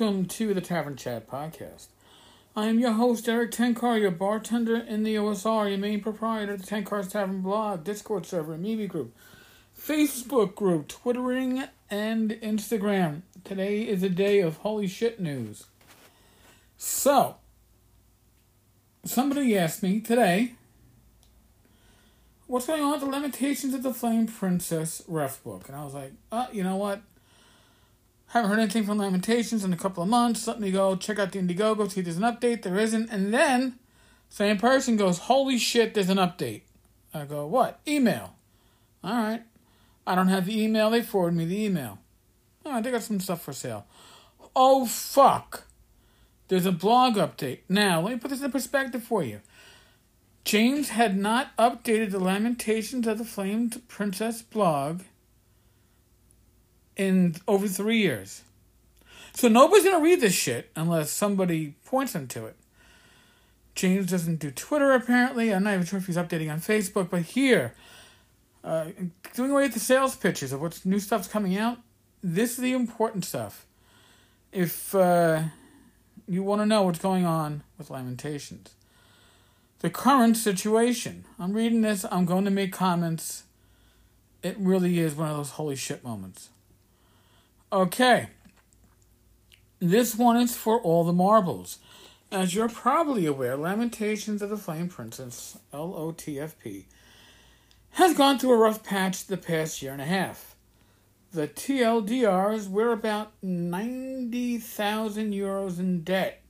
[0.00, 1.88] welcome to the Tavern Chat podcast.
[2.56, 6.62] I am your host, Erik Tenkar, your bartender in the OSR, your main proprietor of
[6.62, 9.14] the Tenkar's Tavern blog, Discord server, MeWe group,
[9.78, 13.22] Facebook group, Twittering, and Instagram.
[13.44, 15.64] Today is a day of holy shit news.
[16.78, 17.36] So,
[19.04, 20.54] somebody asked me today,
[22.46, 25.68] what's going on with the Lamentations of the Flame Princess ref book?
[25.68, 27.02] And I was like, uh, you know what?
[28.30, 30.46] Haven't heard anything from Lamentations in a couple of months.
[30.46, 32.62] Let me go check out the Indiegogo, see if there's an update.
[32.62, 33.10] There isn't.
[33.10, 33.80] And then,
[34.28, 36.62] same person goes, Holy shit, there's an update.
[37.12, 37.80] I go, What?
[37.88, 38.36] Email.
[39.02, 39.42] All right.
[40.06, 40.90] I don't have the email.
[40.90, 41.98] They forward me the email.
[42.64, 43.86] Right, they got some stuff for sale.
[44.54, 45.64] Oh, fuck.
[46.46, 47.60] There's a blog update.
[47.68, 49.40] Now, let me put this in perspective for you.
[50.44, 55.02] James had not updated the Lamentations of the Flame Princess blog
[57.00, 58.42] in over three years.
[59.32, 62.56] So nobody's gonna read this shit unless somebody points them to it.
[63.74, 65.54] James doesn't do Twitter apparently.
[65.54, 67.74] I'm not even sure if he's updating on Facebook, but here,
[68.62, 68.88] uh,
[69.34, 71.78] doing away with the sales pitches of what's new stuff's coming out.
[72.22, 73.64] This is the important stuff.
[74.52, 75.44] If uh,
[76.28, 78.74] you want to know what's going on with Lamentations,
[79.78, 81.24] the current situation.
[81.38, 82.04] I'm reading this.
[82.10, 83.44] I'm going to make comments.
[84.42, 86.50] It really is one of those holy shit moments.
[87.72, 88.30] Okay.
[89.78, 91.78] This one is for all the marbles.
[92.32, 96.86] As you're probably aware, Lamentations of the Flame Princess, LOTFP,
[97.92, 100.56] has gone through a rough patch the past year and a half.
[101.32, 106.42] The TLDRs were about 90,000 euros in debt.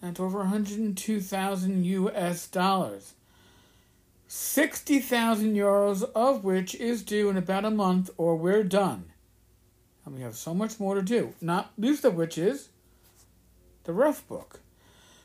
[0.00, 3.12] That's over 102,000 US dollars.
[4.28, 9.11] 60,000 euros of which is due in about a month or we're done.
[10.04, 12.68] And we have so much more to do, not least of which is
[13.84, 14.60] the rough book.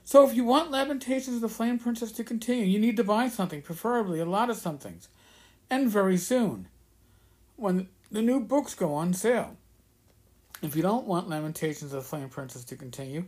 [0.04, 3.28] So if you want Lamentations of the Flame Princess to continue, you need to buy
[3.28, 5.10] something, preferably a lot of somethings,
[5.70, 6.70] and very soon,
[7.56, 9.58] when the new books go on sale.
[10.62, 13.26] If you don't want Lamentations of the Flame Princess to continue,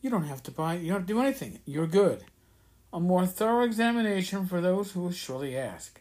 [0.00, 1.58] you don't have to buy, you don't do anything.
[1.66, 2.24] You're good.
[2.92, 6.00] A more thorough examination for those who will surely ask.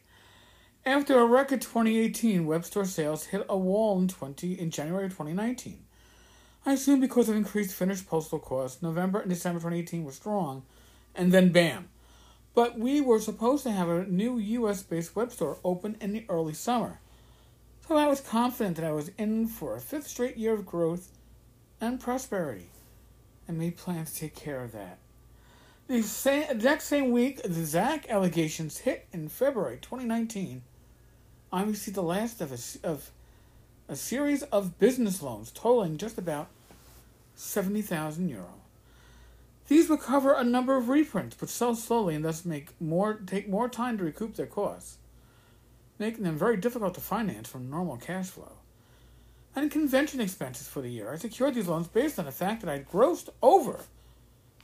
[0.87, 5.83] After a record 2018, web store sales hit a wall in 20 in January 2019.
[6.65, 10.63] I assume because of increased Finnish postal costs, November and December 2018 were strong,
[11.13, 11.89] and then bam.
[12.55, 16.23] But we were supposed to have a new US based web store open in the
[16.29, 17.01] early summer.
[17.85, 21.11] So I was confident that I was in for a fifth straight year of growth
[21.81, 22.69] and prosperity,
[23.45, 24.99] and made plans to take care of that.
[25.89, 30.61] The exact same week the Zak allegations hit in February 2019,
[31.51, 33.11] I received the last of a, of
[33.87, 36.47] a series of business loans totaling just about
[37.35, 38.53] 70,000 euro.
[39.67, 43.49] These would cover a number of reprints, but sell slowly and thus make more take
[43.49, 44.97] more time to recoup their costs,
[45.99, 48.53] making them very difficult to finance from normal cash flow.
[49.55, 51.11] And convention expenses for the year.
[51.11, 53.81] I secured these loans based on the fact that I'd grossed over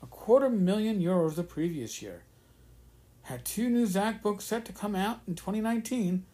[0.02, 2.24] a quarter million euros the previous year.
[3.24, 6.26] Had two new Zak books set to come out in 2019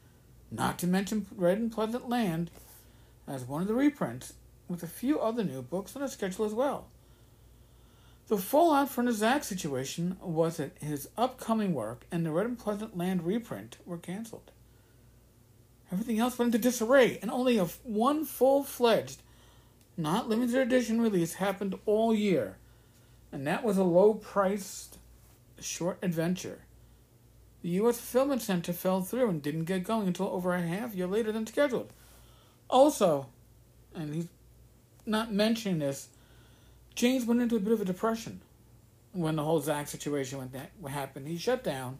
[0.51, 2.51] not to mention Red and Pleasant Land
[3.27, 4.33] as one of the reprints,
[4.67, 6.87] with a few other new books on the schedule as well.
[8.27, 12.59] The fallout from the Zak situation was that his upcoming work and the Red and
[12.59, 14.51] Pleasant Land reprint were canceled.
[15.91, 19.23] Everything else went into disarray, and only a one full-fledged,
[19.97, 22.57] not limited edition release happened all year,
[23.31, 24.99] and that was a low-priced
[25.59, 26.59] short adventure.
[27.61, 27.97] The U.S.
[27.97, 31.45] Fulfillment Center fell through and didn't get going until over a half year later than
[31.45, 31.91] scheduled.
[32.69, 33.27] Also,
[33.93, 34.27] and he's
[35.05, 36.07] not mentioning this,
[36.95, 38.41] James went into a bit of a depression
[39.11, 41.27] when the whole Zak situation went that happened.
[41.27, 41.97] He shut down.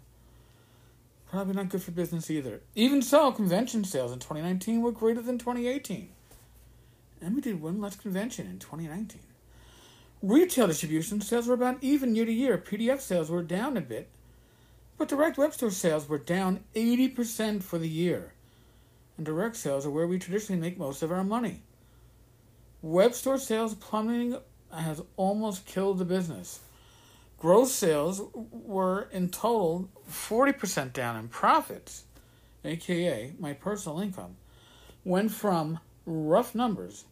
[1.30, 2.62] Probably not good for business either.
[2.76, 6.10] Even so, convention sales in 2019 were greater than 2018.
[7.22, 9.22] And we did one less convention in 2019.
[10.22, 12.58] Retail distribution sales were about even year to year.
[12.58, 14.10] PDF sales were down a bit
[15.00, 18.34] but direct web store sales were down 80% for the year.
[19.16, 21.62] And direct sales are where we traditionally make most of our money.
[22.82, 24.38] Web store sales plummeting
[24.74, 26.60] has almost killed the business.
[27.38, 32.04] Gross sales were in total 40% down, and profits,
[32.66, 34.36] aka my personal income,
[35.06, 37.06] went from rough numbers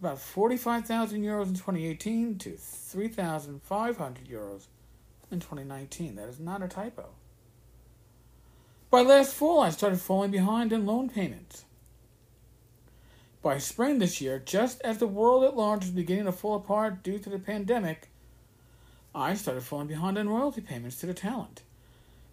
[0.00, 4.66] about 45,000 euros in 2018 to 3,500 euros
[5.30, 6.16] in 2019.
[6.16, 7.10] That is not a typo.
[8.90, 11.64] By last fall, I started falling behind in loan payments.
[13.42, 17.02] By spring this year, just as the world at large was beginning to fall apart
[17.02, 18.08] due to the pandemic,
[19.14, 21.62] I started falling behind on royalty payments to the talent.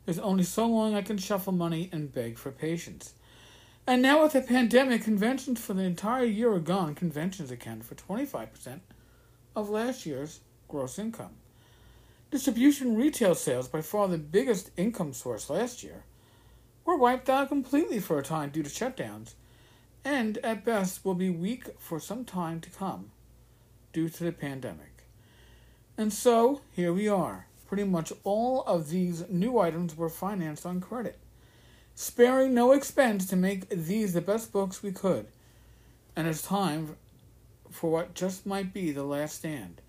[0.06, 3.16] There's only so long I can shuffle money and beg for patience.
[3.86, 6.96] And now with the pandemic, conventions for the entire year are gone.
[6.96, 8.80] Conventions account for 25%
[9.58, 11.36] of last year's gross income.
[12.32, 16.04] Distribution retail sales, by far the biggest income source last year,
[16.86, 19.34] were wiped out completely for a time due to shutdowns,
[20.04, 23.10] and at best will be weak for some time to come
[23.92, 25.04] due to the pandemic.
[25.98, 27.48] And so, here we are.
[27.68, 31.18] Pretty much all of these new items were financed on credit,
[31.96, 35.26] sparing no expense to make these the best books we could.
[36.16, 36.96] And it's time
[37.72, 39.82] for what just might be the last stand.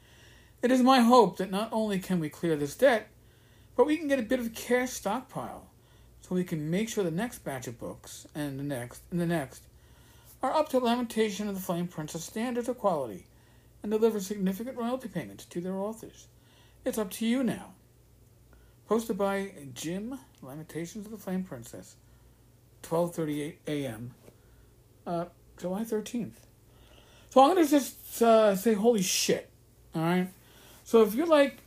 [0.62, 3.08] It is my hope that not only can we clear this debt,
[3.76, 5.66] but we can get a bit of cash stockpile
[6.26, 9.26] so we can make sure the next batch of books and the next and the
[9.26, 9.62] next
[10.43, 13.26] are up to Lamentation of the Flame Princess standards of quality
[13.82, 16.26] and deliver significant royalty payments to their authors.
[16.84, 17.75] It's up to you now.
[18.88, 21.96] Posted by Jim, Lamentations of the Flame Princess,
[22.82, 24.12] 12:38 a.m.
[25.06, 25.26] Uh,
[25.58, 26.32] July 13th.
[27.31, 29.49] So I'm gonna just uh, say holy shit.
[29.94, 30.28] All right.
[30.84, 31.58] So if you're like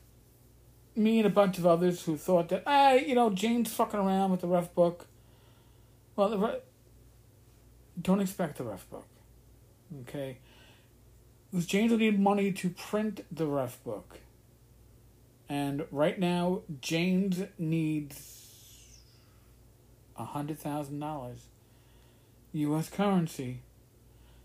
[0.99, 4.31] me and a bunch of others who thought that, ah, you know, James fucking around
[4.31, 5.07] with the rough book,
[6.15, 6.61] well, the,
[7.99, 9.07] don't expect the rough book.
[10.01, 10.37] Okay?
[11.49, 14.19] Because James will need money to print the rough book.
[15.47, 18.35] And right now, James needs
[20.15, 21.45] a hundred thousand dollars
[22.51, 23.61] US currency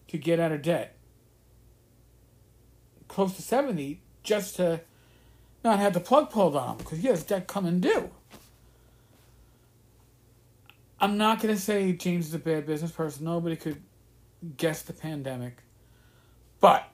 [0.09, 0.95] to get out of debt.
[3.09, 4.81] Close to seventy just to
[5.65, 8.11] not have the plug pulled on him because he has debt coming due.
[11.01, 13.25] I'm not going to say James is a bad business person.
[13.25, 13.83] Nobody could
[14.57, 15.59] guess the pandemic.
[16.61, 16.89] But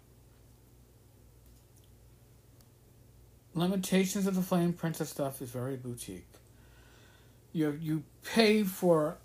[3.54, 6.26] Lamentations of the Flame Princess stuff is very boutique.
[7.52, 9.18] You you pay for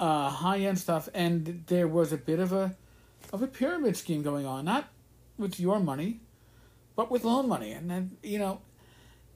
[0.00, 2.76] uh, high end stuff, and there was a bit of a
[3.32, 4.88] of a pyramid scheme going on, not
[5.36, 6.20] with your money,
[6.96, 8.60] but with loan money, and then you know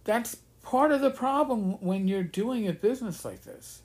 [0.05, 3.83] that's part of the problem when you're doing a business like this.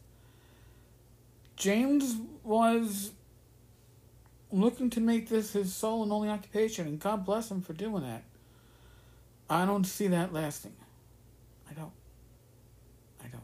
[1.55, 3.11] James was
[4.51, 8.03] looking to make this his sole and only occupation, and God bless him for doing
[8.03, 8.23] that.
[9.49, 10.75] I don't see that lasting.
[11.69, 11.91] I don't.
[13.23, 13.43] I don't.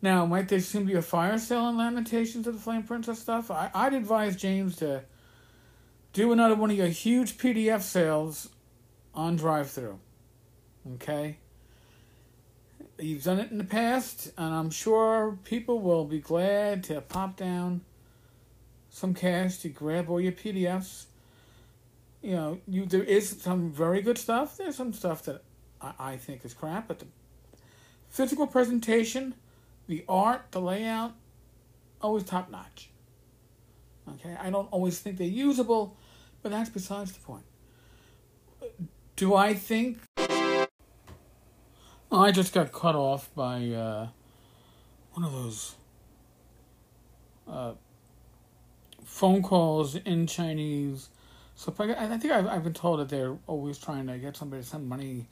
[0.00, 3.50] Now, might there soon be a fire sale in Lamentations of the Flame Princess stuff?
[3.50, 5.02] I, I'd advise James to
[6.12, 8.48] do another one of your huge PDF sales
[9.14, 9.98] on DriveThru.
[10.94, 11.38] Okay?
[12.98, 17.36] You've done it in the past, and I'm sure people will be glad to pop
[17.36, 17.82] down
[18.90, 21.06] some cash to grab all your PDFs
[22.22, 24.56] you know, you there is some very good stuff.
[24.56, 25.42] There's some stuff that
[25.80, 27.06] I, I think is crap, but the
[28.08, 29.34] physical presentation,
[29.86, 31.14] the art, the layout,
[32.02, 32.90] always top notch.
[34.08, 35.96] Okay, I don't always think they're usable,
[36.42, 37.44] but that's besides the point.
[39.16, 39.98] Do I think?
[42.12, 44.08] I just got cut off by uh,
[45.12, 45.74] one of those
[47.48, 47.72] uh,
[49.04, 51.08] phone calls in Chinese
[51.60, 54.66] so I think I've, I've been told that they're always trying to get somebody to
[54.66, 55.26] send money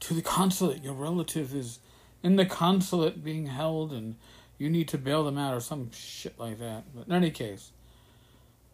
[0.00, 0.82] to the consulate.
[0.82, 1.78] Your relative is
[2.22, 4.16] in the consulate being held and
[4.56, 6.84] you need to bail them out or some shit like that.
[6.94, 7.70] But in any case,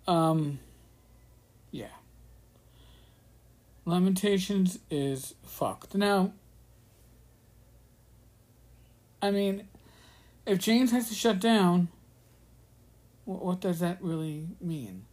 [0.07, 0.61] um,
[1.73, 1.89] yeah.
[3.85, 5.97] Lamentations is fucked.
[5.97, 6.31] Now,
[9.23, 9.69] I mean,
[10.47, 11.89] if James has to shut down,
[13.25, 15.05] what does that really mean?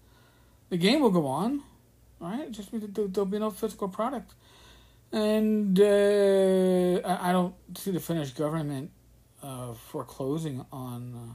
[0.69, 1.63] The game will go on
[2.19, 2.51] right?
[2.51, 4.33] Just means there'll be no physical product.
[5.11, 8.91] And uh, I don't see the Finnish government
[9.41, 11.33] uh, foreclosing on uh,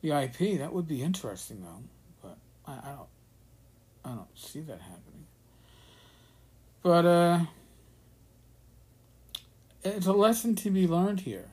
[0.00, 0.58] the IP.
[0.58, 1.82] That would be interesting, though.
[2.22, 3.08] But I, I don't,
[4.04, 5.26] I don't see that happening.
[6.82, 7.40] But uh,
[9.82, 11.48] it's a lesson to be learned here.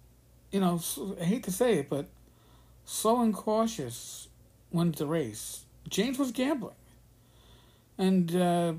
[0.50, 0.80] you know,
[1.20, 2.06] I hate to say it, but
[2.84, 4.28] slow and cautious
[4.70, 5.64] wins the race.
[5.88, 6.74] James was gambling.
[7.98, 8.74] And uh,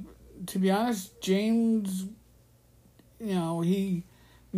[0.47, 2.05] to be honest, James,
[3.19, 4.03] you know, he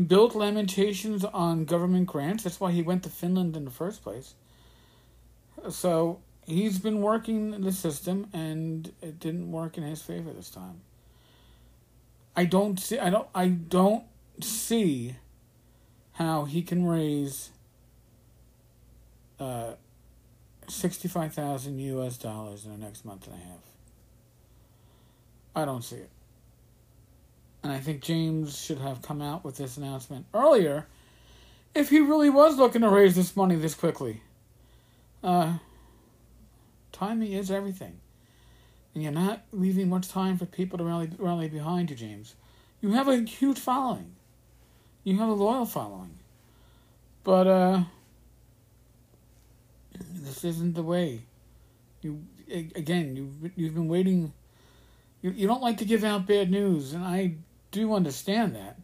[0.07, 2.43] built Lamentations on government grants.
[2.43, 4.33] That's why he went to Finland in the first place.
[5.69, 10.81] So he's been working the system, and it didn't work in his favor this time.
[12.35, 12.99] I don't see.
[12.99, 13.27] I don't.
[13.33, 14.03] I don't
[14.39, 15.15] see
[16.17, 17.51] how he can raise
[19.39, 19.73] uh,
[20.67, 23.59] 65,000 US dollars in the next month and a half.
[25.55, 26.09] I don't see it.
[27.61, 30.87] And I think James should have come out with this announcement earlier
[31.75, 34.21] if he really was looking to raise this money this quickly.
[35.23, 35.57] Uh,
[36.91, 37.99] timing is everything.
[38.95, 42.33] And you're not leaving much time for people to rally, rally behind you, James.
[42.81, 44.15] You have a huge following.
[45.07, 46.19] You have a loyal following.
[47.23, 47.83] But, uh,
[49.97, 51.21] this isn't the way.
[52.01, 54.33] You, again, you, you've been waiting.
[55.21, 57.35] You, you don't like to give out bad news, and I
[57.71, 58.79] do understand that.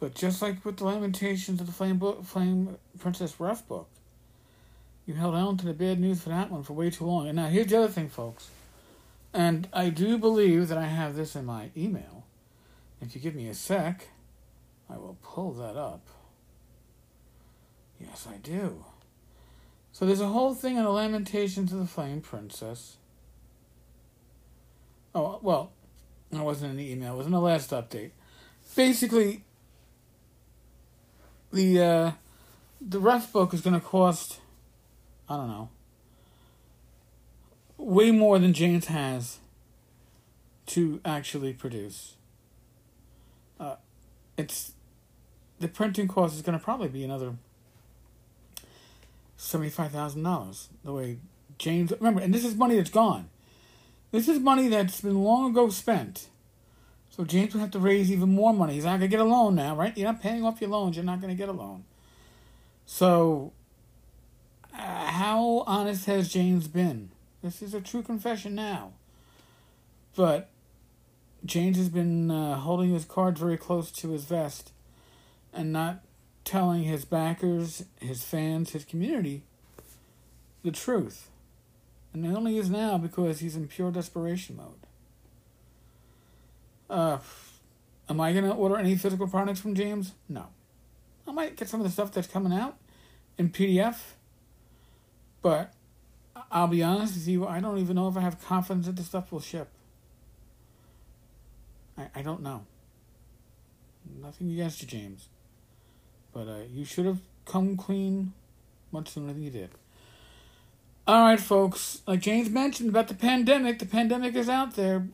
[0.00, 3.88] But just like with the Lamentations of the Flame, book, Flame Princess Rough book,
[5.06, 7.28] you held on to the bad news for that one for way too long.
[7.28, 8.50] And now here's the other thing, folks.
[9.32, 12.24] And I do believe that I have this in my email.
[13.00, 14.08] If you give me a sec,
[14.90, 16.06] I will pull that up.
[18.00, 18.84] Yes, I do.
[19.92, 22.96] So there's a whole thing in the Lamentations of the Flame Princess.
[25.14, 25.72] Oh, well,
[26.30, 28.10] it wasn't in the email, it was in the last update.
[28.76, 29.42] Basically,
[31.52, 32.10] the uh,
[32.80, 34.40] the rough book is going to cost,
[35.28, 35.70] I don't know,
[37.76, 39.38] way more than James has
[40.66, 42.14] to actually produce.
[43.58, 43.76] Uh,
[44.36, 44.72] it's
[45.60, 47.34] the printing cost is going to probably be another
[49.36, 50.68] seventy-five thousand dollars.
[50.84, 51.18] The way
[51.58, 53.28] James remember, and this is money that's gone.
[54.10, 56.28] This is money that's been long ago spent.
[57.10, 58.74] So James will have to raise even more money.
[58.74, 59.96] He's not gonna get a loan now, right?
[59.96, 60.96] You're not paying off your loans.
[60.96, 61.84] You're not gonna get a loan.
[62.86, 63.52] So,
[64.72, 67.10] uh, how honest has James been?
[67.42, 68.92] This is a true confession now.
[70.16, 70.48] But
[71.44, 74.72] James has been uh, holding his cards very close to his vest
[75.52, 76.04] and not
[76.44, 79.42] telling his backers, his fans, his community
[80.62, 81.30] the truth.
[82.12, 84.86] And it only is now because he's in pure desperation mode.
[86.88, 87.18] Uh,
[88.08, 90.12] am I going to order any physical products from James?
[90.28, 90.46] No.
[91.26, 92.76] I might get some of the stuff that's coming out
[93.36, 93.96] in PDF,
[95.42, 95.74] but
[96.50, 99.02] I'll be honest with you, I don't even know if I have confidence that the
[99.02, 99.68] stuff will ship.
[101.98, 102.64] I, I don't know.
[104.22, 105.28] Nothing against you, James.
[106.38, 108.32] But uh, you should have come clean
[108.92, 109.70] much sooner than you did.
[111.04, 112.02] All right, folks.
[112.06, 115.08] Like James mentioned about the pandemic, the pandemic is out there.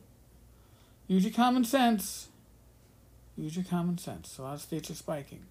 [1.07, 2.27] Use your common sense.
[3.35, 4.37] Use your common sense.
[4.37, 5.41] A lot of states are spiking.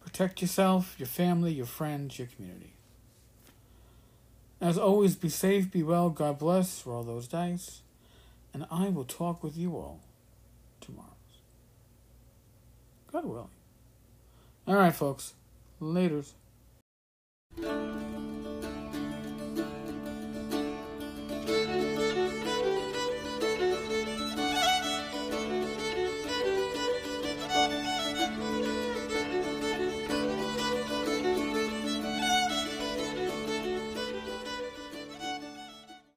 [0.00, 2.72] Protect yourself, your family, your friends, your community.
[4.62, 7.82] As always, be safe, be well, God bless, roll those dice,
[8.54, 10.00] and I will talk with you all
[10.80, 11.16] tomorrow.
[13.12, 13.57] God willing.
[14.68, 15.32] All right, folks.
[15.80, 16.34] Laters.